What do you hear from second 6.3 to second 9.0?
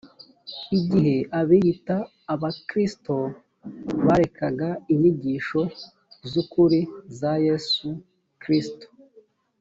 z’ ukuri za yesu kristo.